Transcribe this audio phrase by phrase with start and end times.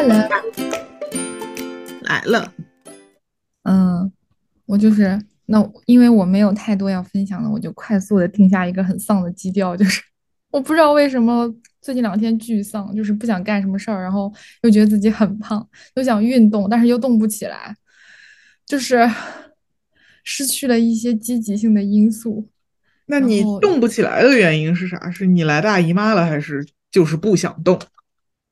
[0.00, 0.16] Hello，
[2.02, 2.54] 来了。
[3.64, 4.12] 嗯，
[4.64, 10.00] 我就是那，因为我没有太多要分享的，我就快速的定下一个很丧的基调，就是
[10.52, 11.52] 我不知道为什么
[11.82, 14.32] 最近两天巨丧，就是不想干什么事儿，然后
[14.62, 17.74] 又觉得自己很胖，又想运动，但是又动不起来，
[18.64, 19.04] 就是
[20.22, 22.48] 失去了一些积极性的因素。
[23.06, 25.10] 那你动不起来的原因是啥？
[25.10, 27.76] 是你来大姨妈了，还是就是不想动？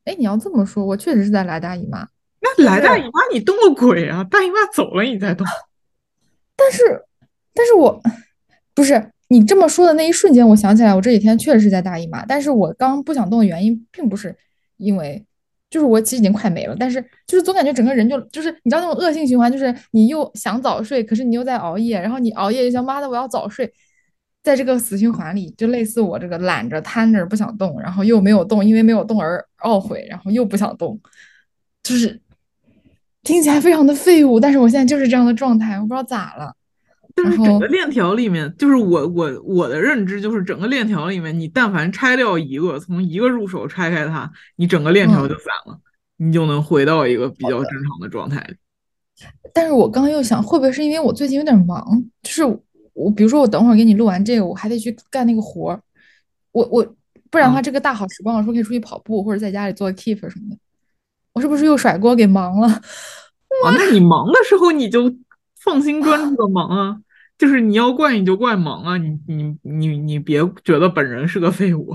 [0.06, 2.08] 哎，你要这么说，我确实是在来大姨妈。
[2.40, 4.24] 那来大姨妈你动个鬼啊！
[4.24, 5.46] 大姨妈走了你再动。
[6.56, 7.02] 但是，
[7.52, 8.00] 但是我
[8.72, 12.24] 不是你这么说的那一瞬间，我想起来，我这几天确实是在大姨妈。
[12.24, 14.34] 但是我刚不想动的原因，并不是
[14.76, 15.26] 因为，
[15.68, 23.72] 就是我其实已经快没了，但是就是总感觉整个人就就是你知道那种恶性循环，就是你又想早睡，可是你又在熬夜，然后你熬夜就想妈的我要早睡。
[24.46, 31.00] 在这个死循环里，就类似我这个懒着瘫着不想动，然后又没有动，因为没有动而懊悔，然后又不想动，
[31.82, 32.20] 就是
[33.24, 34.38] 听起来非常的废物。
[34.38, 36.54] 但是我现在就是这样的状态，我不知道咋了。
[37.16, 45.76] 就是整个链条里面，就是我我我的认知就是整个链条里面，你但凡拆掉一个，从一个入手拆开它，你整个链条就散了，
[46.18, 48.54] 你就能回到一个比较正常的状态里。
[49.52, 51.84] 但是我刚刚又想，会不会是因为我最近有点忙？
[52.22, 52.60] 就是。
[52.96, 55.80] 我比如说，我等会儿给你录完这个，我还得去干那个活儿。
[56.52, 56.82] 我我
[57.30, 60.56] 不然的话，这个大好时光，我说可以出去跑步，或者在家里做 keep 什么的。
[61.34, 62.66] 我是不是又甩锅给忙了？
[62.68, 65.14] 啊，那你忙的时候你就
[65.60, 66.98] 放心专注的忙啊。
[67.36, 71.94] 就是你要怪你就怪忙啊，你你你你别觉得本人是个废物。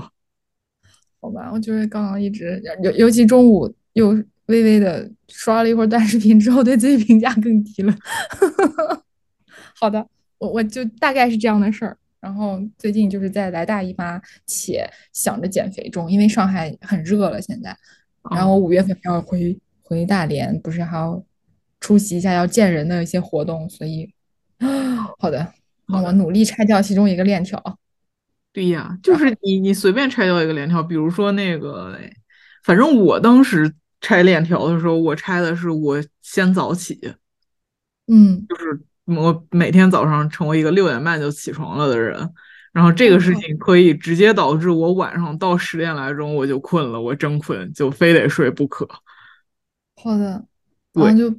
[1.20, 4.10] 好吧，我就是刚刚一直尤尤其中午又
[4.46, 7.92] 微微的刷了一会儿短视频之后，对自己评价更低了。
[9.74, 10.06] 好的。
[10.42, 17.76] 我我就大概是这样的事儿，然后最近就是在来大姨妈，且想着减肥中，因为上海很热了现在，
[18.28, 21.24] 然后我五月份要回回大连，不是还要
[21.78, 24.12] 出席一下要见人的一些活动，所以
[25.20, 25.54] 好的，
[25.86, 27.78] 那我努力拆掉其中一个链条。
[28.52, 31.96] 对呀，就是你你随便拆掉一个链条，比如说那个，
[32.64, 37.14] 反正我当时拆链条的时候，我拆的是我先早起，
[38.08, 38.82] 嗯，就是。
[39.04, 42.32] 我每天早上成为一个六点半就起床了的人，
[42.72, 48.88] 然后这个事情可以直接导致我晚上到十点来钟我就困了，我真困，就非得睡不可。
[49.96, 50.44] 好的，
[50.92, 51.34] 然后就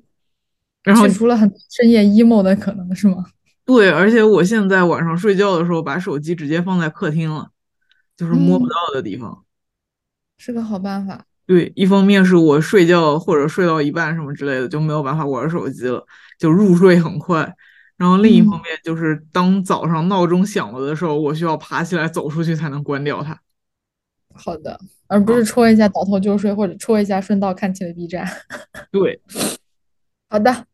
[0.83, 3.25] 然后除了很深夜 emo 的可能是吗？
[3.65, 7.49] 对，而且我现在晚上睡觉的时候把手机直接放在客厅了，
[8.17, 9.45] 就是摸不到的地方，
[10.37, 11.25] 是个好办法。
[11.45, 16.05] 对，一方面是我睡觉或者睡到一半什么之类的就没有办法玩手机了，
[16.37, 17.55] 就入睡很快。
[17.95, 23.39] 然后另一方面就是当早上闹钟响了的时候，我需要爬起来走出去才能关掉它。
[24.33, 28.27] 好的，而不是戳一下倒头就睡，或者戳一下顺道看起了 B 站。
[28.91, 29.21] 对，
[30.27, 30.65] 好的，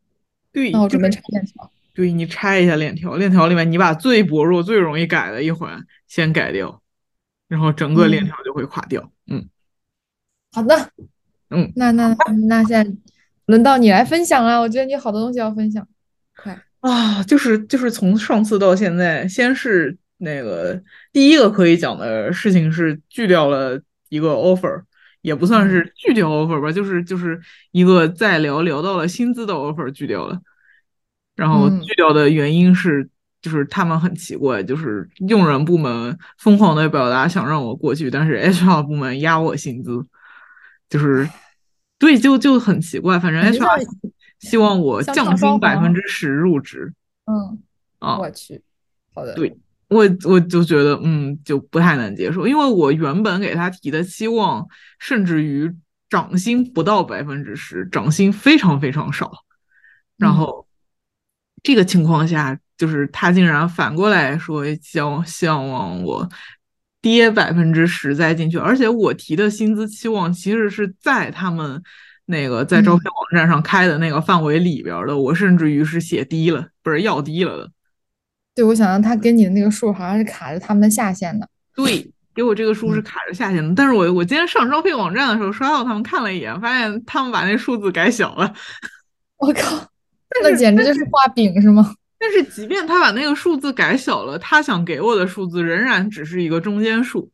[0.52, 1.70] 对，那我准备拆链条。
[1.94, 6.82] 对你拆一下链条，链条里面你把最薄弱、最容易改的一环先改掉，
[7.50, 9.12] 然后整个链条就会垮掉。
[9.28, 9.50] 嗯。
[10.54, 10.90] 好的，
[11.50, 12.16] 嗯，那那
[12.48, 12.98] 那现在
[13.50, 14.62] 轮到你来分享了。
[14.62, 15.86] 我觉得你好多东西要分享，
[16.36, 17.24] 快啊！
[17.24, 20.80] 就是就是从上次到现在，先是那个
[21.12, 24.84] 第一个可以讲的事情是拒掉了一个 offer，
[25.22, 30.40] 也不算是拒掉 offer 吧，就是就是一个再聊聊到了薪资的 offer 拒掉了，
[31.36, 33.10] 然后拒掉的原因是
[33.42, 40.06] 就是他们很奇怪，就是用人部门疯狂的表达想让我过去，但是 HR 部门压我薪资。
[40.90, 41.28] 就是，
[42.00, 43.20] 对，就就很奇怪。
[43.20, 43.86] 反正 HR
[44.40, 46.94] 希望我降薪百分之十入职。
[47.26, 47.62] 嗯
[48.00, 48.62] 啊，我去，
[49.14, 49.36] 好的。
[49.36, 49.56] 对，
[49.90, 54.66] 我我就觉得，嗯，就不太能接受，因为我原本给他提的期望，
[54.98, 55.72] 甚至于
[56.10, 59.32] 涨薪不到百分之十，涨薪非常非常少。
[60.18, 60.66] 然后
[61.62, 66.30] 这个情况下，就是他竟然反过来说，希望希望我。
[67.02, 71.82] 跌百分之十再进去，而且我提的薪资期望其实是在他们
[72.26, 77.72] 那个在招聘网站上开的那个范围里边的，我甚至于是写低了，不是要低了的。
[78.54, 81.48] 对，我想到他给你的那个数好像是卡着他们的下限的。
[81.74, 88.54] 对，给我这个数是卡着下限的，但是我我今天上招聘网站的时候刷到他们看了一眼，发现他们把那数字改小了。
[89.38, 89.88] 我靠，
[90.44, 91.96] 那简直就是画饼是吗？
[92.20, 97.32] 但是，即便他把那个数字改小了，他想给我的数字仍然只是一个中间数。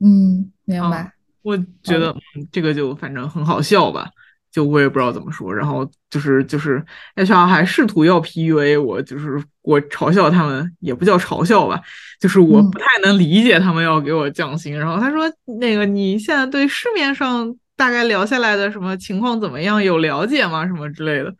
[0.00, 1.12] 嗯，明白。
[1.42, 2.14] 我觉得
[2.52, 4.08] 这个就反正很好笑吧，
[4.52, 5.54] 就我也不知道怎么说。
[5.54, 6.84] 然后就是就是
[7.16, 11.80] HR 还试图要 PUA 我，就是我嘲笑他们，也不叫嘲笑吧，
[12.20, 14.78] 就是我不太能理解他们要给我降薪。
[14.78, 15.24] 然后他说
[15.58, 19.82] ：“那个你现在对市面上。”大概聊下来的什么情况怎么样？
[19.82, 20.64] 有了解吗？
[20.66, 21.34] 什么之类的。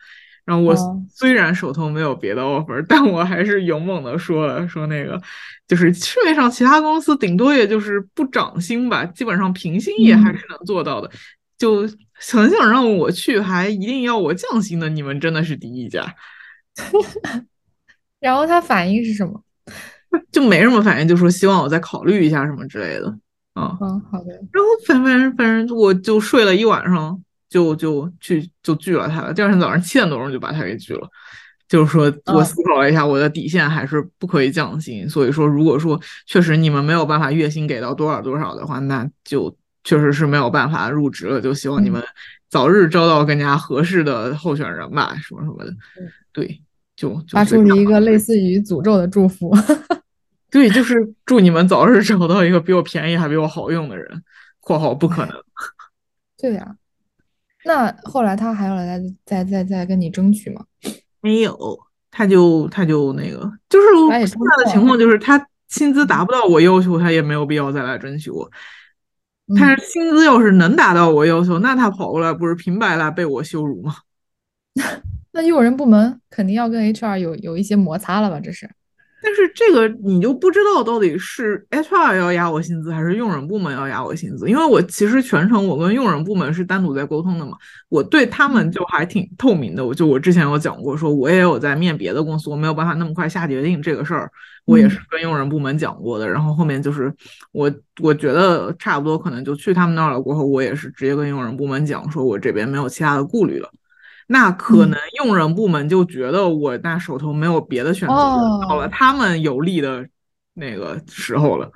[0.44, 0.74] 然后我
[1.08, 5.20] 虽然手头没有别的 offer，但我还是勇猛的说了说那个，
[5.68, 11.10] 就是市面上其他公司顶多也就是不涨薪吧，基本上平薪也还是能做到的。
[11.56, 11.82] 就
[12.14, 16.04] 很想让我去，还一定要我降薪的，你们真的是第一家。
[18.18, 19.40] 然后他反应是什么？
[20.32, 23.06] 就没什么反应，就说希望我再考虑一下什么之类的。
[23.54, 24.32] 嗯嗯，好的。
[24.50, 29.34] 然后反反正反正我就睡了一晚上，就就去就拒了他了。
[29.34, 31.06] 第二天早上七点多钟就把他给拒了。
[31.68, 35.08] 就是说我思考了一下，我的底线还是不可以降薪。
[35.08, 39.54] 所以说，如果说确实你们没有办法月薪给到多少多少的话，那就
[39.84, 41.40] 确实是没有办法入职了。
[41.40, 42.02] 就希望你们
[42.48, 45.74] 早日招到更加合适的候选人吧，什么什么的。
[46.32, 46.62] 对，
[46.96, 49.54] 就发出了一个类似于诅咒的祝福。
[50.50, 54.22] 对，就是祝你们早日 找到一个比我便宜还比我好用的人。
[54.60, 55.34] （括号不可能。
[56.38, 56.76] ）对呀，
[57.64, 60.64] 那后来他还要来再再再跟你争取吗？
[61.20, 61.78] 没有，
[62.10, 63.86] 他就他就那个，就是
[64.26, 68.50] 现在的情况就是他薪资达不到我要求，他也没有必要再来争取我。
[69.56, 73.96] 他薪资要是能达到我要求，那他跑过来不是平白来被我羞辱吗？
[75.32, 78.40] 那用人部门肯定要跟 HR 有有一些摩擦了吧？
[78.40, 78.68] 这是。
[79.22, 84.48] 但是这个你就不知道到底是 HR 要压我薪资，还是用人部门要压我薪资？
[84.48, 87.52] 因为我其实全程我跟用人部门是单独在沟通的嘛，
[87.88, 89.86] 我对他们就还挺透明的。
[89.86, 94.28] 我就我之前有讲过，说我也有在面别的公司，我没有办法那么快下决定这个事儿，
[94.64, 96.28] 我也是跟用人部门讲过的。
[96.28, 97.14] 然后后面就是
[97.52, 103.70] 我我觉得差不多可能就去他们那儿了，过后我也是直接跟用人部门讲，说我这边没有其他的顾虑了。
[104.32, 108.14] 那可能用人部门就觉得我那手头没有别的选择，
[108.66, 110.08] 到了他们有利的
[110.54, 111.70] 那个时候了。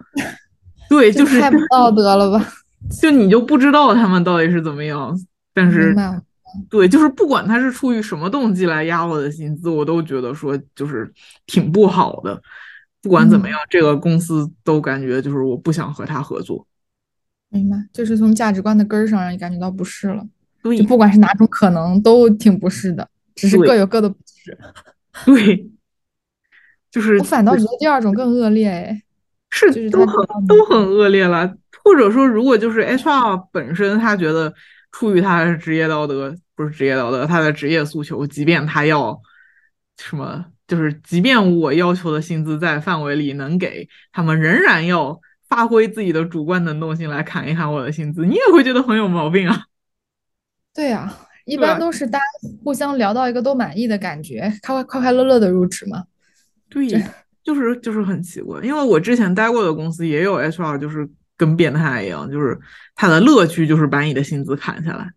[0.88, 2.47] 对，就是太不道德了吧？
[2.99, 5.14] 就你就不知道他们到底是怎么样。
[5.53, 5.94] 但是，
[6.70, 11.12] 对，就是不管他是出于什么动机来压我的薪资，我都觉得说就是
[11.44, 12.41] 挺不好的。
[13.03, 16.67] 不管怎么样，这个公司都感觉就是我不想和他合作。
[17.50, 20.25] 明白，就是从价值观的根儿上让你感觉到不适了。
[20.75, 24.57] 就不管是哪种可能都挺不适的，只是各有各的不适。
[25.25, 25.69] 对，
[26.91, 29.03] 就是我反倒觉得第二种更恶劣哎，
[29.51, 31.55] 是就是都很都很恶劣了。
[31.85, 34.53] 或者说，如果就是 HR 本身他觉得
[34.91, 39.21] 出于他的职业道德，不是职业道德，他的职业诉求，即便他要
[39.97, 49.63] 什么，就是即便我要求的薪资在范围里能给他们，仍然要发挥自己的主观能动性来砍一砍我的薪资，你也会觉得很有毛病啊。
[50.76, 51.11] 对呀，
[51.46, 52.25] 一般都是大家
[52.62, 56.05] 互相聊到一个都满意的感觉，快快快快乐乐的入职嘛。
[56.69, 56.87] 对，
[57.43, 62.61] 就是就是很奇怪，因为我之前待过的公司也有 HR，就是跟变态一样，就是
[62.94, 65.11] 他的乐趣就是把你的薪资砍下来。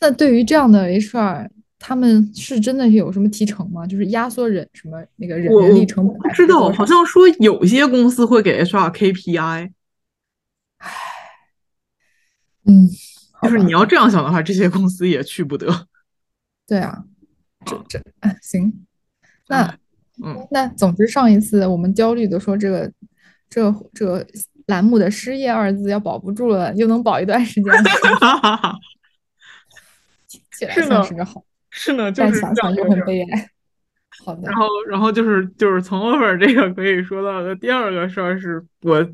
[0.00, 1.48] 那对于这样的 HR，
[1.78, 3.86] 他们是真的有什么提成吗？
[3.86, 6.16] 就是压缩人什么那个人人力成本？
[6.18, 9.70] 不知道，好像说有些公司会给 HR KPI。
[12.70, 12.86] 嗯，
[13.42, 15.88] 就是你要这样想的话，这些公司也去不得。
[16.68, 17.02] 对啊，
[17.66, 18.00] 这这
[18.40, 18.86] 行。
[19.48, 19.76] 那
[20.22, 22.92] 嗯，那总之上一次我们焦虑的说这个
[23.48, 24.24] 这这
[24.66, 27.72] 栏目的失业二字要保不住了，又能保一段时间。
[30.28, 33.50] 听起来像是个好，是呢，但想想就很悲哀。
[34.24, 34.42] 好的。
[34.42, 39.04] 然后然后就是就是从 offer 这个可以说到的第二个事儿是我。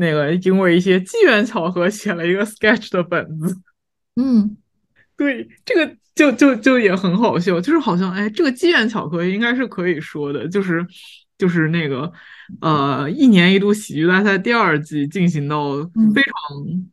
[0.00, 3.54] 那个因为一些机缘巧合写了一个 sketch 的本子，
[4.16, 4.56] 嗯，
[5.14, 10.84] 对，这个就就就也很好笑，就是好像哎，这个机缘巧合应该是可以说的，就是
[11.36, 12.10] 就是那个
[12.62, 15.76] 呃，一年一度喜剧大赛第二季进行到
[16.14, 16.32] 非常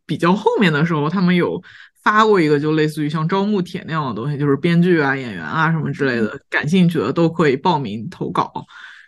[0.04, 1.62] 比较后面的时候，他们有
[2.02, 8.52] 发过一个就类似于像招募帖那样的东西，就是编剧啊、演员啊什么之类的，感兴趣的都可以报名投稿，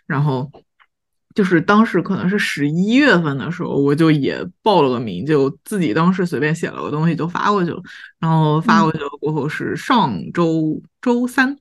[0.07, 0.51] 然后。
[1.33, 7.81] 就是当时可能是十一月份的时候，我就也报了个名，就自己当时随便写了个东西就发过去了。
[8.19, 11.57] 然后发过去了过后，是上周周三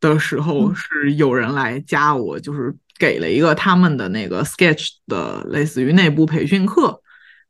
[0.00, 7.00] 的时候，是有人来加我，就是给了一个他们的那个 Sketch 的类似于内部培训课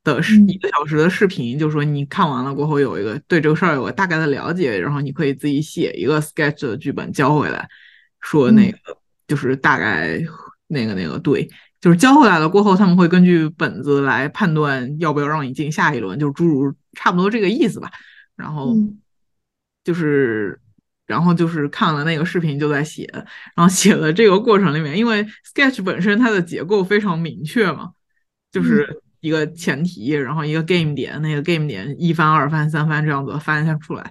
[0.03, 7.69] 的一个小时的视频，就说你看完了过后有一个对这个事儿有个大概的了解，然后你可以自己写一个 Sketch 的剧本交回来，
[8.21, 8.79] 说那个
[9.29, 10.21] 就是大概。
[10.71, 11.49] 那个那个对，
[11.81, 17.91] 就是交回来了过后，他们会根据本子来判断要不要让你进下一轮，就诸如差不多这个意思吧。
[18.37, 18.75] 然后
[19.85, 20.59] 就是，
[21.07, 23.07] 然后就是看了那个视频就在写，
[23.55, 27.91] 然后写的这个过程里面，因为 Sketch 本身它的结构非常明确嘛，
[28.51, 34.11] 就是一个前提，然后一个 game 点，那个 game 点一翻、二翻、三翻这样子翻下出来，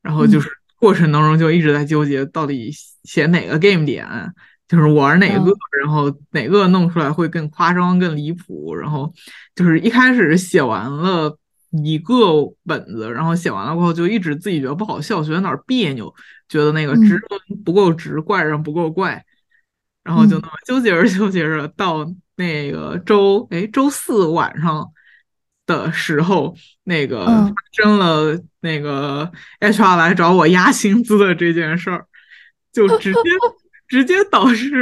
[0.00, 2.70] 然后就是过程当中就一直在纠结到底
[3.04, 4.06] 写哪个 game 点，
[4.68, 9.12] 就是玩哪个，然后哪个弄出来会更夸张、更离谱，然后
[9.54, 11.36] 就是一开始写完了
[11.82, 12.14] 一个
[12.64, 16.14] 本子，然后写完了过后就一直自己觉得不好笑，觉得哪儿别扭，
[16.48, 17.18] 觉得那个直
[17.64, 19.24] 不够直，怪人不够怪。
[20.04, 24.90] 然后就那么纠结着纠结着，到那个周哎周四晚上
[25.66, 32.06] 的时候，那个发生了那个 HR 来找我压薪资的这件事儿，
[32.72, 33.20] 就直接
[33.88, 34.80] 直接导致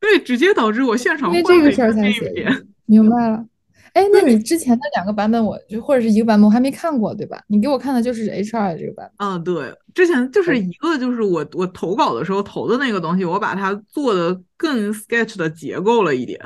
[0.00, 2.44] 对直接导致我现场因为这个事儿才写
[2.86, 3.46] 明白了。
[3.92, 7.38] 哎，那你之前的两个版本，我就或者是一个版本，我还没看过，对吧？
[7.46, 9.28] 你给我看的就是 H R 这个版本。
[9.28, 16.40] 嗯，对，之前就是一个，就是我我投稿的时候投的那个东西，我把它做的更 sketch 的结构了一点。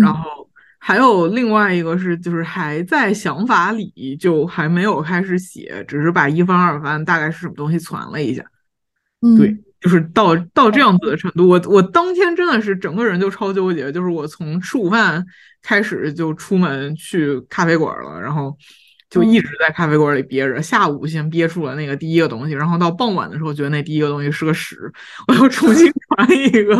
[0.00, 0.48] 然后
[0.78, 8.42] 还有另外一个是，就是还在想法里，就还没有开始写，只是把一番二番大概是什么东西传了一下。
[9.20, 9.54] 嗯，对。
[9.80, 13.90] 就是到到这样子的程度，我我当天真的是整个人就超纠结。
[13.90, 15.24] 就是我从吃午饭
[15.62, 18.54] 开始就出门去咖啡馆了，然后
[19.08, 20.60] 就一直在咖啡馆里憋着。
[20.60, 24.76] 下午先憋出了那个第一个东西，然后到傍晚的时候觉得那第一个东西是个屎，
[25.28, 26.74] 我又重新 传一个，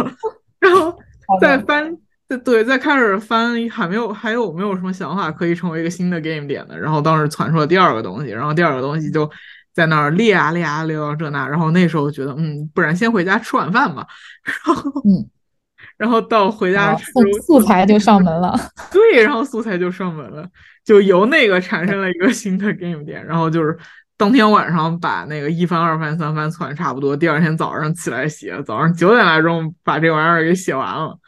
[0.58, 0.94] 然后
[1.40, 1.96] 再翻，
[2.28, 6.78] 对对，再开始翻，还没有还有没有什么想法可以成为一个新的 game 点的？
[6.78, 9.30] 然后当时传出了第二个东西，然后第二个东西就。
[9.72, 14.06] 在那儿列啊列啊列到这那，然后那时候觉得，嗯，不然先回家吃晚饭吧。
[14.44, 15.28] 然后，嗯，
[15.96, 17.04] 然后到回家吃
[17.46, 18.58] 素材就上门了。
[18.90, 20.48] 对，然后素材就上门了，
[20.84, 23.24] 就由那个产生了一个新的 game 点。
[23.24, 23.78] 然后就是
[24.16, 31.18] 当天晚上把那个一番、二番、三番攒差不多，第二天早上起来写，早上九点来钟把这玩意儿给写完了。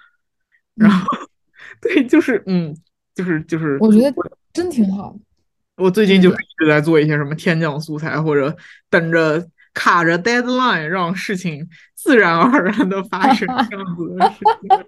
[0.74, 1.06] 然后，
[1.80, 2.74] 对，就是，嗯，
[3.14, 4.14] 就是就是，我觉得
[4.52, 5.16] 真挺好。
[5.82, 8.56] 我最近就是一直在做一些什么天降素材，或者
[8.88, 14.86] 等着卡着 deadline 让事情自然而然的发生这样子的事情。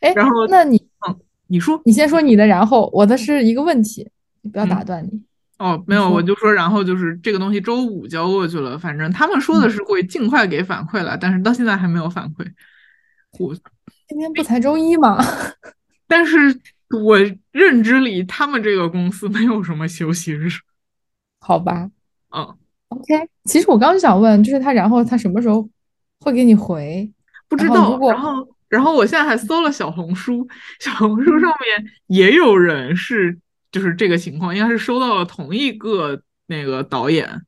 [0.00, 0.76] 哎，然后那你，
[1.08, 4.08] 嗯，你说，你先说你的，然后我的是一个问题，
[4.42, 5.10] 你不要打断你。
[5.58, 12.46] 哦，没有，我就说，然后就是这个东西周五交过去了，反正他们说的是会尽快给反馈了，但是到现在还没有反馈。
[13.38, 13.54] 我
[14.08, 15.18] 今天不才周一吗？
[16.06, 16.60] 但是。
[16.90, 17.18] 我
[17.52, 20.48] 认知里，他们这个公司没有什么休息日，
[21.38, 21.88] 好吧？
[22.34, 22.56] 嗯
[22.88, 23.28] ，OK。
[23.44, 25.68] 其实我刚想问，就是他，然后他什么时候
[26.18, 27.08] 会给你回？
[27.48, 27.96] 不知道。
[28.08, 30.48] 然后，然后我现在还搜了小红书，
[30.80, 33.38] 小红书上面也有人是，
[33.70, 37.46] 就是这个情况，应该是收到了同一个那个导演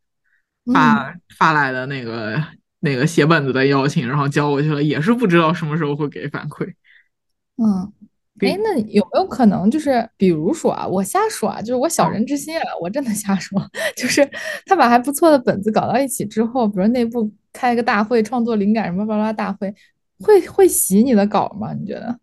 [0.72, 2.40] 发发来的那个
[2.78, 6.72] 那个写本子的邀请，然后交过去了，也是不知道什么时候会给反馈。
[7.56, 7.92] 嗯。
[8.42, 13.60] 哎，那有没有可能就是，比如说啊，我瞎说啊，就是我小人之心啊，我真的瞎说，
[13.96, 14.28] 就是
[14.66, 19.74] 他把还不错的本子搞到一起之后，比如内部开一个大会，创作灵感什么巴拉大会，
[20.20, 21.72] 会会洗你的稿吗？
[21.72, 22.18] 你觉得？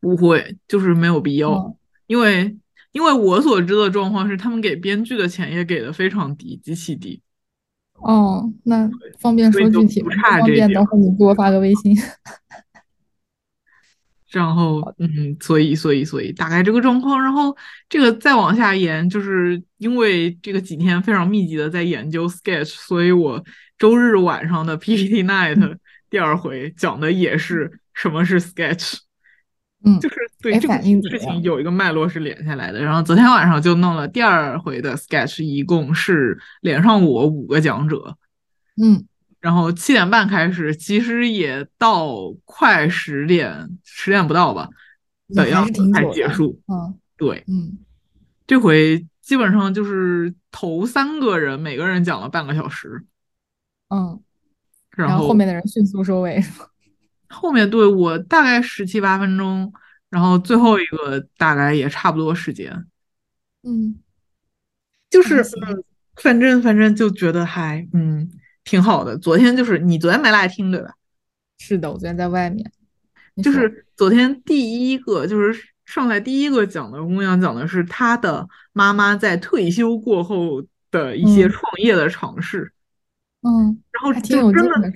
[0.00, 1.74] 不会，就是没有必要，
[2.06, 2.56] 因为
[2.92, 7.20] 因为我所知的状况是，他们给编剧的钱也给的非常低，极其低。
[7.94, 10.10] 哦，那方便说具体吗？
[10.14, 11.96] 不方便，等会你给我发个微信。
[14.40, 17.22] 然后，嗯，所以，所以，所以，大概这个状况。
[17.22, 17.56] 然后，
[17.88, 23.42] 这个再往下延，就是因为这个几天非常密集的在研究 Sketch，所以我
[23.78, 25.76] 周日晚上的 PPT Night
[26.10, 28.98] 第二回讲的也是什么是 Sketch。
[29.84, 32.82] 嗯，就是对这个事情有一个脉络是连下来的。
[32.82, 38.16] 然后昨天晚上就弄了第二回的 Sketch，一共是连上我五个讲者。
[38.82, 39.06] 嗯。
[39.44, 44.66] 然后七点半开始，其实也到快十点，十点不到吧
[45.34, 46.58] 的样子才结束。
[46.66, 47.76] 嗯，对，嗯，
[48.46, 53.04] 这回基本上就是头三个人每个人讲了半个小时。
[53.90, 54.18] 嗯，
[54.96, 56.42] 然后后面的人迅速收尾。
[57.28, 59.70] 后面对我大概十七八分钟，
[60.08, 62.86] 然后最后一个大概也差不多时间。
[63.62, 64.00] 嗯，
[65.10, 65.44] 就是
[66.14, 68.30] 反正反正就觉得还嗯。
[68.64, 70.94] 挺好的，昨天就是你昨天没来听对吧？
[71.58, 72.70] 是的，我昨天在外面。
[73.42, 82.72] 就是昨天第一个，就是上来第一个讲的姑娘讲的是她的妈妈在退休过后的一些创业的尝试。
[83.42, 84.92] 嗯，然后挺有真的，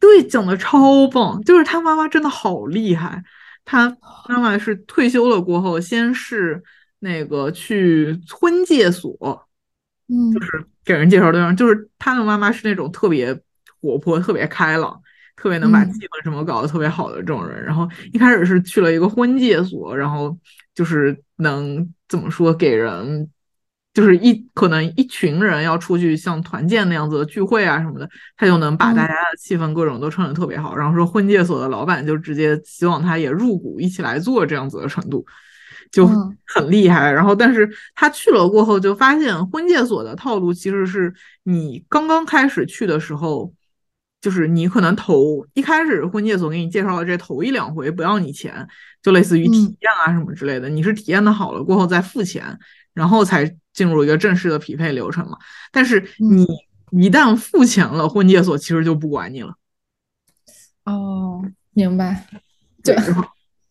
[0.00, 1.40] 对，讲的超棒。
[1.44, 3.22] 就是她妈妈真的好厉害，
[3.64, 3.96] 她
[4.28, 6.62] 妈妈是退休了过后，先是
[6.98, 9.48] 那个去婚介所。
[10.08, 13.38] 嗯，就是给人介绍对象，就是他的妈妈是那种特别
[13.80, 14.98] 活泼、特别开朗、
[15.36, 17.62] 特别能把气氛什么搞得特别好的这种人。
[17.62, 20.34] 然后一开始是去了一个婚介所，然后
[20.74, 23.28] 就是能怎么说给人。
[23.94, 30.76] 就是一可能一群人要出去像团建那样子的聚会啊什么的，他就能把大家的气氛各种都撑得特别好。
[30.76, 35.26] 然后说婚介所的老板就直接希望他也入股一起来做这样子的程度，
[35.90, 36.06] 就
[36.46, 37.10] 很厉害。
[37.10, 41.12] 然后但是他去了过后就发现婚介所的套路其实是
[41.44, 43.52] 你刚刚开始去的时候，
[44.20, 48.66] 就是你可能头一开始婚介所给你介绍的这头一两回不要你钱，
[49.02, 52.58] 就类似于体验啊什么之类的，你是体验的好了过后再付钱，
[52.94, 53.56] 然后才。
[53.74, 55.38] 进入一个正式的匹配流程嘛？
[55.70, 56.44] 但是你
[56.90, 59.54] 一旦付钱了，婚介所其实就不管你了。
[60.84, 61.40] 哦，
[61.74, 62.26] 明白。
[62.82, 62.96] 对，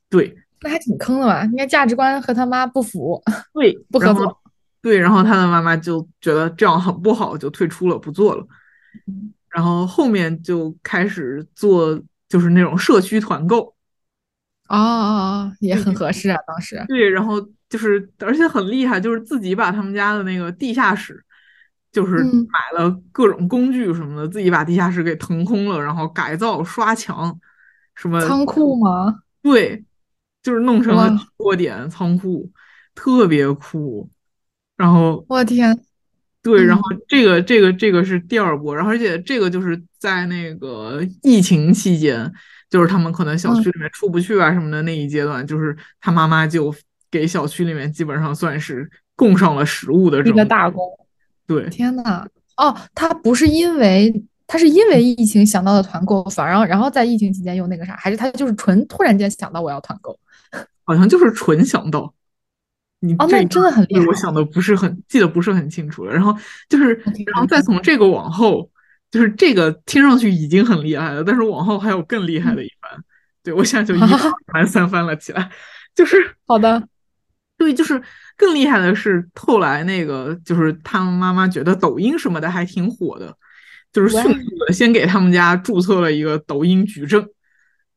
[0.09, 1.43] 对，那还挺坑的吧？
[1.45, 3.21] 应该价值观和他妈不符。
[3.53, 4.37] 对，不合作。
[4.81, 8.45] 对，然后他的妈妈就觉得这样很不好，就退出了，不做了。
[9.49, 11.99] 然后后面就开始做，
[12.29, 13.75] 就是那种社区团购。
[14.69, 16.83] 哦哦哦，也很合适啊，当时。
[16.87, 17.45] 对，然后。
[17.69, 21.21] 就是，而且很厉害，就是自己把他们家的那个地下室，
[21.91, 27.37] 就是买了各种工具什么的，自己把地下室给腾空了，然后改造、刷墙，
[27.93, 29.15] 什么仓库吗？
[29.41, 29.83] 对，
[30.47, 32.49] 就是弄成了窝点仓库，
[32.95, 34.09] 特别酷。
[34.77, 35.77] 然后我天，
[36.41, 42.31] 对，然后这个这个这个是第二波，然后而且这个就是在那个疫情期间，
[42.69, 46.73] 就是他们可能小区里面出不去啊什么的那一阶段，就是他妈妈就。
[47.09, 50.83] 给小区里面基本上算是供上了食物的这个大功。
[51.47, 52.27] 对，天呐，
[52.57, 54.13] 哦，他不是因为
[54.45, 60.19] 他是因为疫情想到的团购，反而然后在疫情期间又那个啥，还是他就是纯突然间想到我要团购？
[60.87, 62.11] 好像就是纯想到。
[62.99, 64.05] 你哦，那真的很厉害。
[64.07, 66.11] 我想的不是很记得不是很清楚了。
[66.11, 66.35] 然后
[66.67, 66.95] 就是，
[67.27, 68.71] 然后再从这个往后，
[69.11, 72.99] 就是这个听上去已经很厉害了，但是往后还有更厉害的一番。
[73.43, 74.09] 对我现在就一
[74.51, 75.51] 翻 三翻了起来，
[75.93, 76.87] 就是好的。
[77.55, 78.01] 对，就是
[78.35, 83.35] 更厉害的是，后来那个就是他们妈妈觉得抖音什么的还挺火的，
[83.93, 87.27] 就是迅速的先给他们家注册了一个抖音矩阵，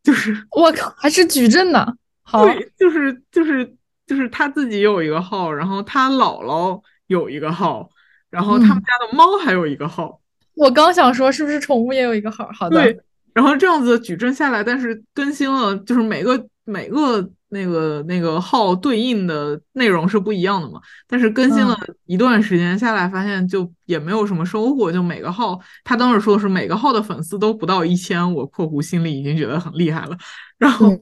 [0.02, 1.94] 就是我靠，还是矩阵呢？
[2.33, 7.88] 对，就是就是就是他自己有一个号，然后他姥姥有一个号，
[8.30, 10.20] 然后他们家的猫还有一个号。
[10.54, 12.48] 我刚想说，是不是宠物也有一个号？
[12.52, 12.83] 好的。
[12.83, 13.00] 对，
[13.33, 17.30] 然后这样子矩阵下来，但是更新了，就是每个每个。
[17.52, 20.80] 那个那个号对应的内容是不一样的嘛？
[21.09, 24.92] 但是更新了一段时间下来，发现就也没有什么收获。
[24.92, 30.16] 就每个号，他当时说是每个号的粉丝都不到一千，我括弧心里已经觉得很厉害了。
[30.59, 30.96] 然后，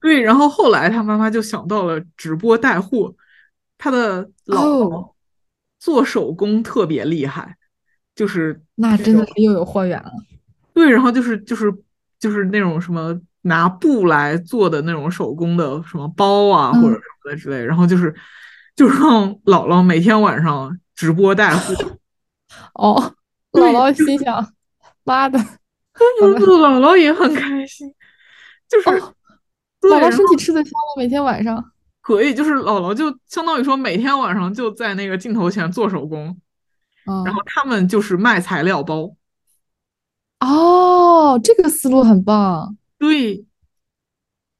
[0.00, 3.14] 对，然后后来他妈妈就想到了直播带货，
[3.76, 5.12] 他的姥姥
[5.78, 7.56] 做手工特别厉害，
[8.14, 10.12] 就是那真的是又有货源了。
[10.74, 11.72] 对，然后就是就是
[12.18, 13.20] 就是那种什么。
[13.42, 18.14] 拿布来做的那种手工的什么包啊，或者什么的之类，然后就是
[18.74, 21.72] 就让姥姥每天晚上直播带货。
[22.74, 23.14] 哦，
[23.52, 24.52] 姥姥心想：
[25.04, 27.94] 妈的，姥姥也很开心。
[28.68, 29.02] 就是
[29.82, 30.98] 姥姥身体吃得消吗？
[30.98, 31.62] 每天晚上
[32.00, 36.36] 可以，就是姥姥就相当于说每天晚上就在那个镜头前做手工，
[37.24, 39.14] 然后他们就是卖材料包。
[40.40, 42.76] 哦，这个思路很棒。
[42.98, 43.44] 对，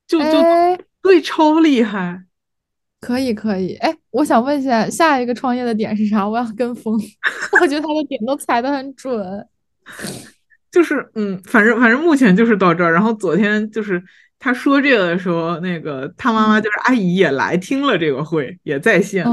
[0.06, 0.42] 就就
[1.02, 2.24] 对，超厉害，
[3.00, 3.74] 可以可以。
[3.76, 6.28] 哎，我想问一下，下一个创业的点是啥？
[6.28, 7.00] 我要跟风。
[7.60, 9.46] 我觉得他的点都踩的很准。
[10.70, 12.92] 就是嗯，反正反正目前就是到这儿。
[12.92, 14.02] 然后昨天就是
[14.38, 19.26] 他说这个的时候，那个他妈妈就是阿姨也来听了这个会，也在线。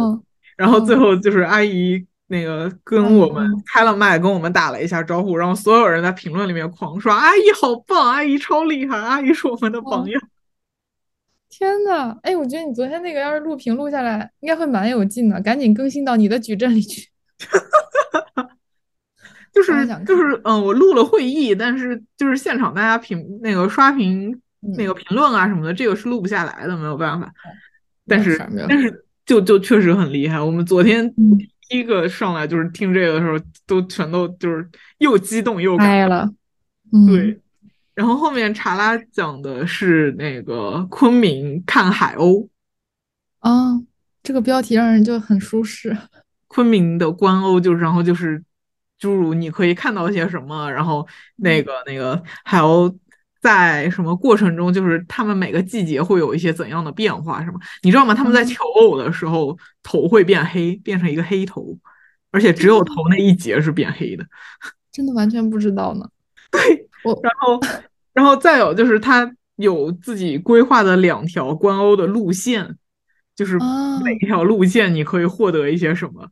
[0.58, 2.06] 然后最后就是阿姨。
[2.28, 10.20] 那个跟我们开了麦，跟我们打了一下招呼，然后所有人在评论里面狂刷：“阿姨好棒，阿姨超厉害，阿姨是我们的榜样。”
[11.50, 17.08] 天呐，哎，我觉得你昨天那个要是录屏录下来，应该会蛮有劲的，赶紧更新到你的矩阵里去。
[19.54, 24.41] 就是就是，嗯，我录了会议，但是就是现场大家评那个刷屏
[24.78, 27.32] 那个评论啊什么的，这个是录不下来的，没有办法。
[28.08, 28.38] 但是
[28.69, 31.13] 但是就就确实很厉害，我们昨天。
[31.67, 36.32] 第一个上来就是听这个的时候，都全都就是又激动又嗨了，
[37.08, 37.41] 对。
[37.95, 42.47] 然后后面查拉讲的是那个昆明看海鸥，
[43.39, 43.82] 啊，
[44.21, 45.97] 这个标题让人就很舒适。
[46.47, 48.43] 昆明的观鸥就是，然后就是
[48.99, 52.95] 诸如你可以看到些什么，然后那个那个海鸥。
[53.45, 57.60] 在什么过程中，就是他们每个季节会有一些怎样的变化，什么？
[57.84, 58.12] 你知道吗？
[58.15, 61.77] 他们在求偶的时候，头会变黑，变成一个黑头，
[62.31, 64.25] 而且只有头那一节是变黑的。
[64.91, 66.10] 真的完全不知道呢。
[66.49, 66.88] 对，
[67.21, 67.60] 然后，
[68.13, 72.75] 然后再有就是他有自己规划的两条观欧的路线，
[73.36, 76.29] 就是啊，每一条路线你可以获得一些什么。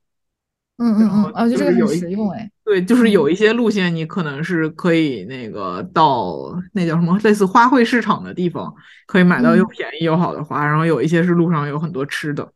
[0.77, 2.49] 嗯嗯嗯，哦，就这个很实用哎。
[2.65, 8.73] 对，就是嗯有一些路线你可能是可以那个到那叫什么类似花卉市场的地方，
[9.05, 12.53] 可以买到又嗯便宜又好的花，然后有一些是路上有很多吃的，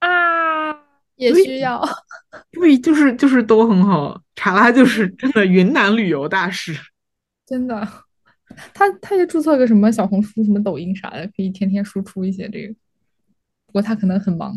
[0.00, 0.72] 啊，
[1.16, 1.80] 也需要。
[2.50, 4.20] 对，就是就是都很好。
[4.34, 6.74] 查拉就是真的云南旅游大使。
[7.46, 7.86] 真的，
[8.74, 12.74] 他他也注册个什么小红书、什么抖音啥的，可以天天输出一些这个。
[13.66, 14.54] 不过他可能很忙。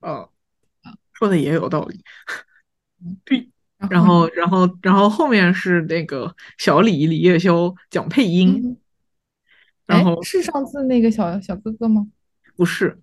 [0.00, 0.30] 哦，
[1.12, 2.02] 说的也有道理。
[3.24, 3.50] 对，
[3.80, 8.76] 然然后后然后然后后面是那个小李李叶修讲配音，
[9.86, 12.06] 然后是上次那个小小哥哥吗？
[12.56, 12.98] 不是，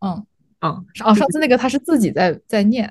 [0.00, 0.26] 嗯，
[0.60, 2.90] 嗯，哦，上次那个他是自己在在念，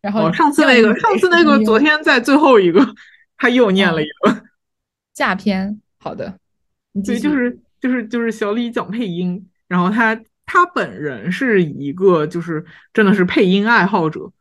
[0.00, 2.94] 然后哦，上次那个上次那个昨天在最后一个
[3.36, 4.42] 他又念了一个。
[5.12, 6.38] 下篇，好的，
[7.04, 12.64] 对，就是就是就是小李讲配音，然后他他本人是一个就是
[12.94, 14.32] 真的是配音爱好者。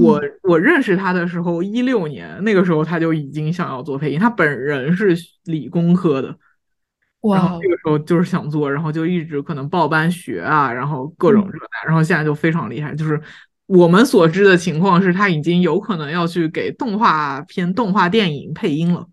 [0.00, 6.28] 我嗯我认识他的时候，一六年那个时候他就已经想要做配音，他本人是理工科的，
[7.28, 12.94] 然后哇哦那个时候就是想做，然后就一直可能报班学啊，然后各种嗯这那，然后现在就非常厉害。
[12.94, 13.20] 就是
[13.66, 19.06] 我们所知的情况是，他已经有可能要去给动画片、动画电影配音了。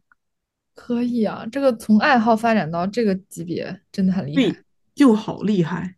[0.76, 4.63] 可以啊，这个从爱好发展到这个级别，真的很厉对害。，
[4.96, 5.96] 就好厉害。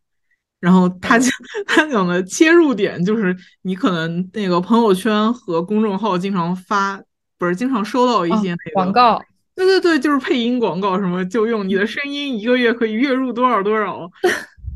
[0.66, 1.32] 然后他哦讲
[1.68, 7.00] 他讲的切入点就是，你可能那个朋友圈和公众号经常发，
[7.38, 9.22] 不是经常收到一哦些那个广告，
[9.56, 14.10] 对对对，就是配音广告，什么就用你的声音一个月可以月入多少多少，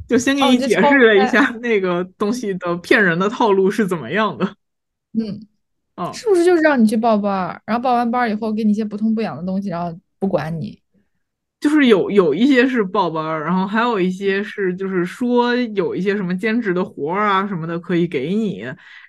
[0.07, 4.45] 就先给哦你解释了一下那个东西的骗人的套路是怎么样的。
[5.19, 5.41] 嗯，
[5.95, 10.79] 哦，是不是就是让你去报班儿，然后报完班儿以后给你一些不痛不痒的东西，然后不管你？
[11.59, 18.61] 就是有有一些是报班儿，然后还有一些是就是说有一些什么兼职的活儿啊什么的可以给你，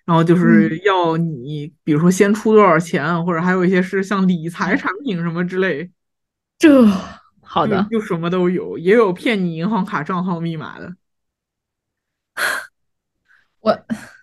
[0.05, 0.81] 然后就是嗯。
[0.85, 5.89] 要你比如说先出多少钱，或者还有一些是像理财产品什么之类，
[6.59, 6.85] 这
[7.41, 10.93] 好就的，就什么都有，也有骗你银行卡账号密码的。
[13.61, 13.79] 我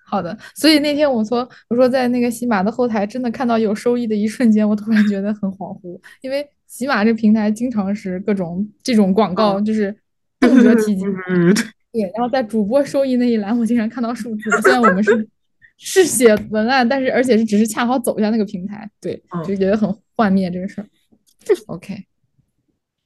[0.05, 9.95] 好的，所以那天我说我说在那个喜马的后台真的看到有收益的一瞬间，我突然觉得很恍惚，因为喜马这平台经常是各种这种广告，就是
[10.39, 11.05] 动辄提及。
[11.93, 14.51] 对然后在主播收益那一栏，我经常看到数字。
[14.61, 15.27] 虽然我们是
[15.77, 20.87] 是写文案，但是而且是只是恰好走一下那个平台，对，嗯就觉得很幻灭这个事儿。
[21.67, 21.95] OK，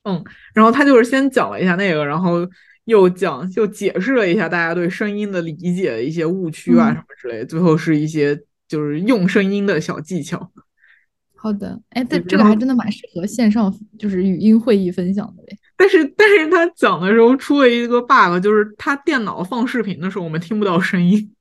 [0.04, 0.22] 嗯，
[0.54, 2.40] 然后他就是先讲了一下那个，然后
[2.86, 10.52] 又讲又解释了一下大家对声音的理解的一些误区啊嗯什么之类的，最后是一些就是用声音的小技巧。
[11.42, 15.58] 好的，哎，但这这个还真的蛮适合线上就是语音会议分享的嘞。
[15.76, 21.34] 但是但是他讲的时候出了一个 bug，就是他电脑放视频的时候我们听不到声音，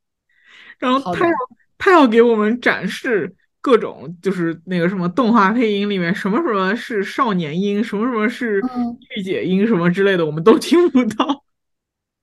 [0.79, 1.33] 然后他要
[1.77, 11.45] 他要给我们展示各种就是那个什么动画配音里面什么什么是少年音，什么什么是嗯御姐音什么之类的，我们都听不到。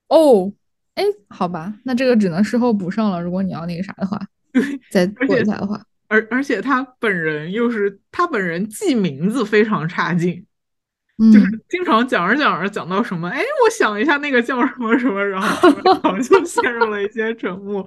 [0.08, 0.52] 哦，
[0.96, 3.22] 哎，好吧，那这个只能事后补上了。
[3.22, 4.20] 如果你要那个啥的话，
[4.52, 10.46] 对，再而且做一下的话，而而且他本人又是他本人记名字非常差劲，
[11.34, 17.86] 就是嗯，经常讲着讲着讲到什么，哎，我想一下那个叫什么什么，然后然后就 陷入了一些沉默，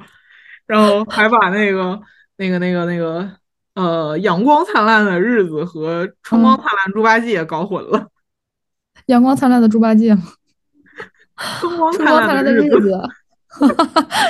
[0.66, 2.00] 然后还把那个
[2.36, 3.30] 那个那个那个
[3.74, 8.08] 呃阳光灿烂的日子和春光嗯灿烂猪八戒也搞混了，
[9.06, 10.22] 阳光灿烂的猪八戒吗？
[11.58, 12.68] 春光光灿烂的日。
[12.68, 13.00] 子，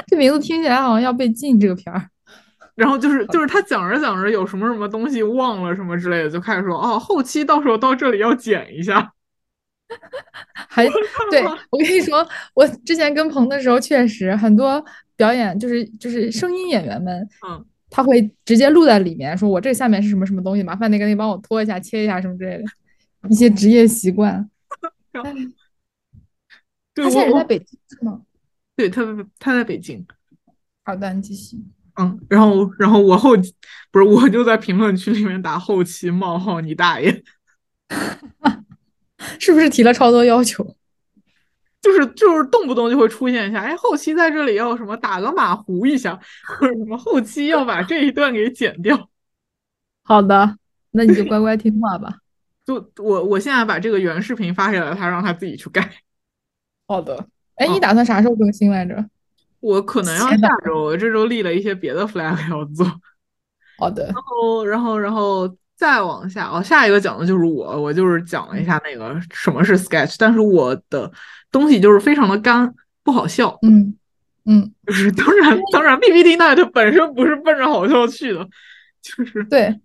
[0.06, 2.08] 这名字听起来好像要被禁这个片儿。
[2.80, 9.12] 然后就是就是他讲着讲着有什么什么东西忘了什么之类的，就开始说哦，后期到时候到这里要剪一下。
[10.54, 10.88] 还
[11.30, 14.82] 对我跟你说，我之前跟鹏的时候，确实很多
[15.14, 22.64] 表演就是就是声音演员们，嗯，他会直接录在里面，说我这下面是什么什么东西，麻烦那个你帮我拖一下、切一下什么之类的，
[23.28, 24.48] 一些职业习惯。
[25.12, 25.34] 然后哎
[26.94, 28.22] 对他现在在北京是吗？
[28.76, 29.02] 对他
[29.38, 30.06] 他在北京，
[30.84, 31.58] 好的，你继续。
[32.00, 33.36] 嗯，然后然后我后
[33.90, 37.22] 不是我就在评论区里面打后期冒号你大爷，
[39.38, 40.76] 是不是提了超多要求？
[41.82, 49.10] 就是就是动不动就会出现一下，哎，后期在这里要什么打个马虎一下，或者什么后期要把这一段给剪掉。
[50.04, 50.56] 好的，
[50.92, 52.18] 那你就乖乖听话吧。
[52.64, 55.90] 就我我现在把这个原视频发给了他，让他自己去改。
[56.86, 57.26] 好的。
[57.56, 59.04] 哎，你嗯打算啥时候更新来着？
[59.60, 62.86] 我可能要下周，我这周立了一些别的 flag 要做。
[63.78, 64.06] 好的。
[64.06, 71.10] 然后，然后，然后再往下，哦，下一个讲的就是我，我就是讲了一下那个什么是 Sketch，但是我的
[71.50, 73.58] 东西就是非常的干，不好笑。
[73.62, 73.96] 嗯
[74.46, 78.48] 嗯，就是当然当然，PPT Night 本身不是奔着好笑去的，
[79.02, 79.78] 就是对，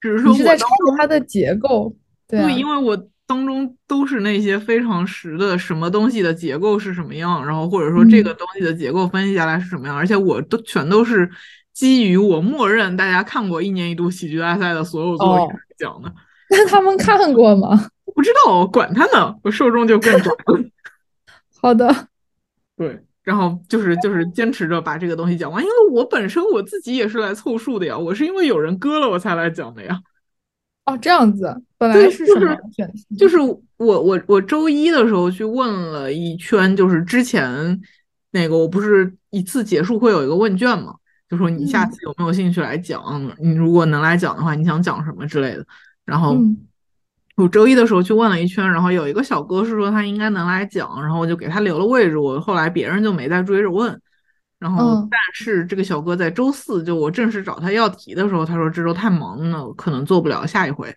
[0.00, 1.94] 只是说我是在抄袭它的结构，
[2.26, 11.28] 对啊，因为我当中都是那些非常实的，什么东西的结构是什么样，然后或者说这个东西的结构分析下来是什么样，而且我都全都是
[11.72, 16.12] 基于我默认大家看过一年一度喜剧大赛的所有作品讲的。
[16.48, 17.88] 那他们看过吗？
[18.14, 20.64] 不知道，管他呢，我受众就更广了。
[21.60, 22.08] 好的，
[22.78, 29.98] 对，然后就是就是坚持着把这个东西讲完，因为我本身我自己也是来凑数的呀，我是因为有人割了我才来讲的呀。
[30.86, 33.16] 哦，这样子，本来是什么选题？
[33.16, 37.80] 就是我我我周一的时候去问了一圈，就是之前
[38.30, 40.94] 那个我不是一次结束会有一个问卷嘛，
[41.28, 43.02] 就说你下次有没有兴趣来讲？
[43.42, 45.66] 你如果能来讲的话，你想讲什么之类的。
[46.04, 46.38] 然后
[47.36, 52.16] 我周一的时候去问了一圈，然后有一个小哥是说他应该能来讲，然后我就给他留了位置。
[52.16, 54.00] 我后来别人就没再追着问。
[54.58, 60.94] 然后但是这个小哥在周四就我正式找他要题的时候，他说这周太忙了，可能做不了下一回。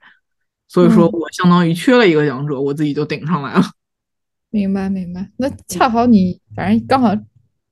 [0.67, 3.63] 所以说我相当于缺了一个讲者，我自己就顶上来了。
[4.52, 7.15] 明白明白，那恰好你反正刚好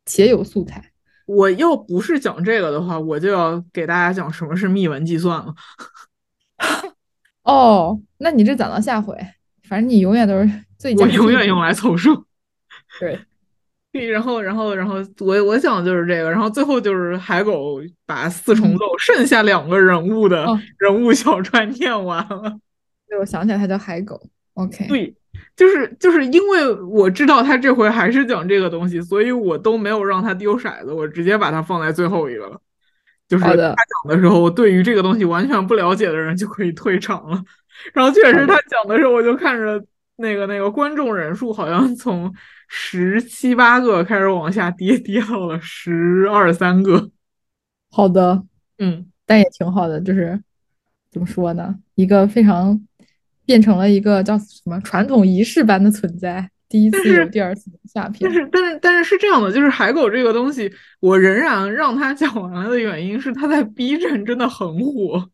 [0.06, 0.91] 且有素材。
[1.26, 5.54] 我要不是讲这个的话，我就要给大家讲什么是密文计算了。
[7.43, 9.15] 哦，那你这攒到下回，
[9.63, 11.06] 反正你永远都是最佳。
[11.06, 12.26] 我永远用来凑数。
[13.00, 13.19] 对，
[13.91, 20.45] 然后，然后，然后我我想的就是这个，然后最后就是海狗把四重奏剩下两个人物的
[20.78, 22.60] 人物小传念完了。
[23.08, 24.21] 对，我想起来他叫海狗。
[24.54, 24.88] OK。
[24.88, 25.15] 对，
[25.56, 32.62] 就是就是因为我知道他这回还是讲这个东西，所以我都没有让他丢骰子，我直接把它放在最后一个了。
[33.28, 37.41] 就是他讲的时候，对于这个东西完全不了解的人就可以退场了。
[37.93, 39.84] 然后确实他讲的时候，我就看着
[40.17, 42.34] 那个那个观众人数好像从
[42.67, 47.10] 十七八个开始往下跌，跌到了十二三个。
[47.89, 48.43] 好的，
[48.80, 50.39] 嗯，但也挺好的，就是
[51.12, 51.75] 怎么说呢？
[51.95, 52.80] 一个非常
[53.45, 56.49] 变成了一个叫什么传统仪式般的存在。
[56.69, 65.30] 第一次有第二次下片，但是但是但是是这样的，就是海狗这个东西，我仍然让他讲完了的原因是他在 B 站真的很火，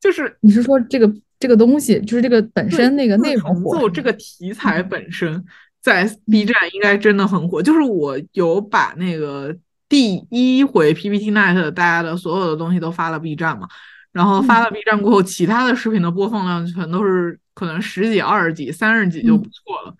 [0.00, 5.44] 就是你是说这个这个东西，就是这个本身那个内容火，这个题材本身
[5.86, 7.62] 在 B 站应该真的很火。
[7.62, 9.56] 就是我有把那个
[9.88, 13.68] 第一回 PPT Night 大家的所有的东西都发了 B 站嘛，
[14.10, 19.94] 然后发了 B 站过后，其他的视频的播放量全都是可能十几、二十几、三十几就不错了。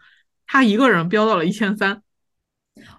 [0.45, 2.03] 他一个人飙到了一千三，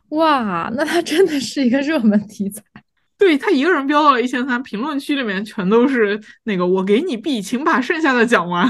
[0.10, 2.64] 哇，那他真的是一个热门题材。
[3.20, 8.64] 对他一个人飙到了一千三，评论区里面全都是那个“我给你币，请把剩下的讲完”。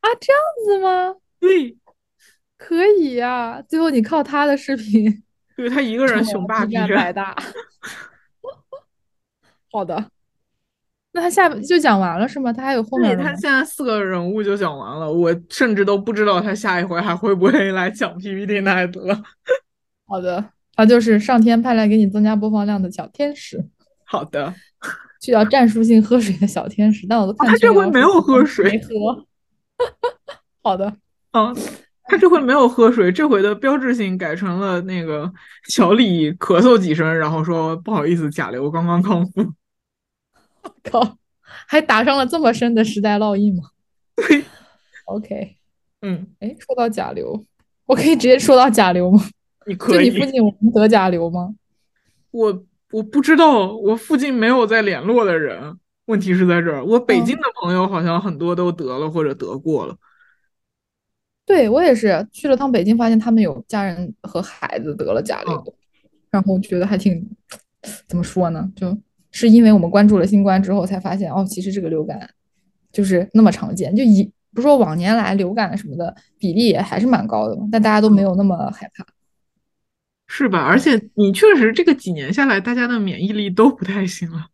[0.00, 1.14] 啊，这样子吗？
[1.38, 1.76] 对，
[2.58, 3.62] 可以呀。
[3.66, 5.22] 最后你靠他的视频，
[5.56, 7.34] 对他一个人雄霸 B 站百大。
[9.72, 10.10] 好的。
[11.12, 12.52] 那他下就讲完了是吗？
[12.52, 13.16] 他还有后面？
[13.16, 19.18] 对他现在四个人物就讲完了，我甚至都不知道他下一回还会不会来讲 PPT 奈德。
[20.06, 20.44] 好的，
[20.76, 23.64] 他就是上天派来给你增加播放量的小天使。
[24.04, 24.54] 好的，
[25.20, 27.06] 需要战术性喝水的小天使。
[27.08, 29.26] 但我都看他这回没有喝水，没喝。
[30.62, 30.94] 好的，
[31.32, 31.56] 嗯，
[32.08, 35.30] 他这回没有喝水，这回的标志性改成了那个
[35.68, 39.52] 小李咳嗽几声，然后说不好意思，甲流刚刚康复。
[40.90, 43.64] 靠，还打上了这么深的时代烙印吗？
[44.16, 44.42] 对，
[45.06, 45.56] OK，
[46.00, 47.44] 嗯，哎，说到甲流，
[47.86, 49.22] 我可以直接说到甲流吗？
[49.66, 50.10] 你可以。
[50.10, 51.54] 就你附近有人得甲流吗？
[52.30, 55.78] 我我不知道，我附近没有在联络的人。
[56.06, 59.94] 问题是在这儿，我北京的朋友好像很多都得了或者得过了。
[61.48, 65.74] 对我也是去了趟北京，发现他们有家人和孩子得了甲流，
[66.30, 67.28] 然后觉得还挺
[68.06, 68.96] 怎么说呢，就。
[69.30, 72.28] 是因为我们关注了新冠之后，才发现哦，其实这个流感
[72.90, 73.94] 就是那么常见。
[73.94, 79.06] 就以不说往年来流感什么的比例也还是蛮高的嘛，但大家都没有那么害怕，
[80.26, 80.60] 是吧？
[80.64, 84.46] 而且你确实这个几年下来，大家的免疫力都不太行了，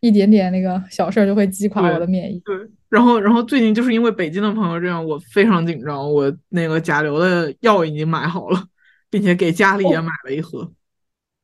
[0.00, 2.38] 一点点那个小事儿就会击垮我的免疫。
[2.40, 2.56] 对，
[2.88, 8.64] 然后然后最近就是因为北京的朋友这样，我非常紧张，我那个甲流的药已经买好了，
[9.10, 10.70] 并且给家里也买了一盒。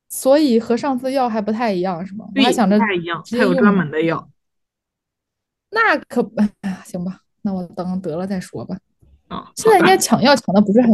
[0.09, 2.27] 所以和上次药还不太一样，是吗？
[2.35, 4.29] 我还想着不太一样，他有专门的药。
[5.71, 8.77] 那可不，哎呀，行吧，那我等得了再说吧。
[9.29, 10.91] 啊，现在应该抢药抢的不是很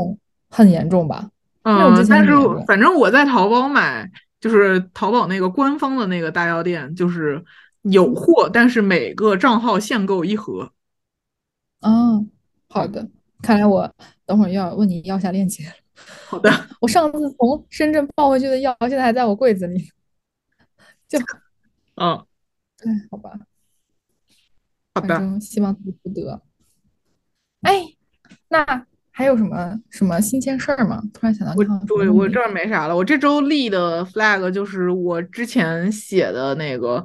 [0.48, 1.28] 很严重吧？
[1.62, 2.32] 嗯，但是
[2.66, 4.08] 反正我在淘宝买，
[4.40, 7.44] 就是淘宝那个官方的那个大药店，就是
[7.82, 10.72] 有货，但是每个账号限购一盒。
[11.80, 12.26] 哦，
[12.68, 13.08] 好的，
[13.42, 13.92] 看来我
[14.26, 15.64] 等会儿要问你要下链接。
[16.26, 19.90] 好的，我上次从深圳抱回去的药，现在还在我柜子里。
[21.08, 21.18] 就，
[21.96, 22.24] 嗯，
[22.76, 23.38] 对，好吧，
[24.94, 25.40] 好的。
[25.40, 26.42] 希望自己不得。
[27.62, 27.82] 哎，
[28.48, 28.86] 那
[29.18, 31.02] 还有什么什么新鲜事儿吗？
[31.12, 32.96] 突然想到，我对我这儿没啥了。
[32.96, 37.04] 我这周立的 flag 就是我之前写的那个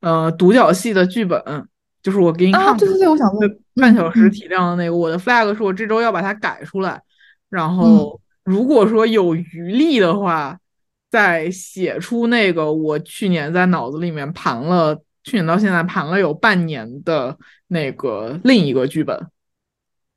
[0.00, 1.42] 呃独角戏的剧本，
[2.02, 7.00] 就是我给你看对对对，我想问，半小时体量的那个，我的 flag 是我这周要把它改出来，
[7.48, 10.58] 然后如果说有余力的话，
[11.10, 17.38] 再写出那个我去年在脑子里面盘了，去年到现在盘了有半年的
[17.68, 19.18] 那个另一个剧本。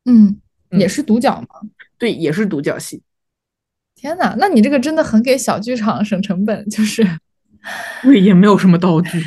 [0.03, 1.47] 嗯，也是独角吗？
[1.97, 3.01] 对，也是独角戏。
[3.95, 7.03] 天哪，那你这个真的很给小剧场省成本，就是，
[8.01, 9.21] 对，也没有什么道具。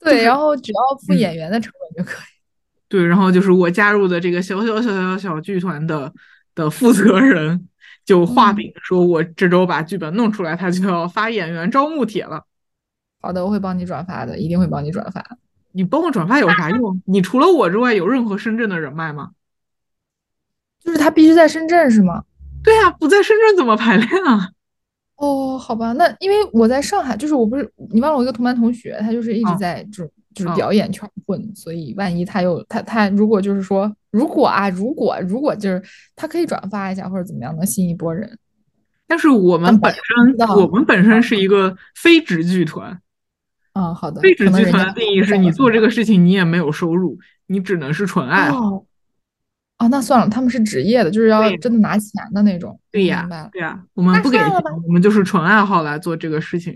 [0.00, 2.26] 对，然后只要付演员的成本就可以。
[2.88, 6.12] 对，然后就是我加入的这个小小小小小剧团的
[6.54, 7.66] 的负责人
[8.04, 12.44] 就画饼说，我这周把剧本弄出来，他就要发演员招募帖了。
[13.20, 15.24] 好的，我会帮你转发的，一定会帮你转发。
[15.72, 17.02] 你帮我转发有啥用？
[17.06, 19.30] 你除了我之外，有任何深圳的人脉吗？
[20.84, 22.22] 就是他必须在深圳是吗？
[22.62, 24.50] 对啊，不在深圳怎么排练啊？
[25.16, 35.80] 哦，好吧，那因为我在上海，就是我不是你忘了我一个同班同学，他就是一直在就就是表演圈混，所以万一他又他他如果就是说如果啊如果如果就是
[36.16, 38.38] 他可以转发一下或者怎么样能吸引一波人。
[39.06, 42.98] 但是我们本身我们本身是一个非职剧团。
[43.74, 44.20] 嗯，好的。
[44.20, 48.84] 非职剧团的定义是你做这个事情你也没有收入，你只能是纯爱好。
[49.76, 52.78] 啊，那算了，他们是职业的，就是要真的拿钱的那种。
[52.92, 54.48] 对呀，对呀，我们不给钱，
[54.86, 56.74] 我们就是纯爱好来做这个事情。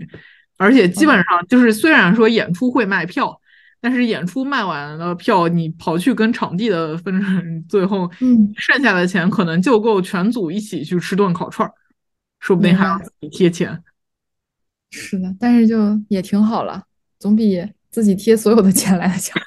[0.57, 3.39] 而且基本上就是，虽然说演出会卖票，
[3.79, 8.11] 但是演出卖完了票，你跑去跟场地的分成，最后
[8.57, 11.73] 剩下的钱可能就够全组一起去吃顿烤串儿，
[12.41, 13.81] 说不定还要自己贴钱。
[14.91, 16.83] 是的，但是就也挺好了，
[17.17, 19.41] 总比自己贴所有的钱来的强。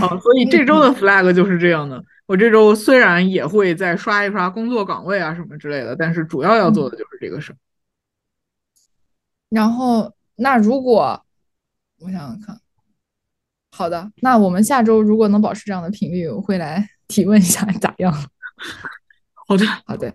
[0.00, 2.04] 好，所以这周的 flag 就是这样的。
[2.26, 7.56] 我这周虽然也会再刷一刷工作岗位啊什么之类的，但是主要要做的就是这个事儿。
[9.48, 11.24] 然后，那如果
[11.98, 12.60] 我想想看，
[13.72, 18.12] 好的，那我们下周如果能保持这样的频率，我会来 提问一下咋样。
[19.48, 20.14] 好的，好的，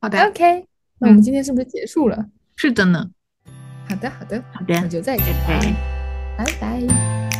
[0.00, 0.18] 好的。
[0.26, 0.66] OK，
[0.98, 2.26] 那我们今天是不是结束了？
[2.56, 3.10] 是的呢。
[3.88, 5.26] 好的，好的，好的，那就再见，
[6.36, 7.33] 拜拜。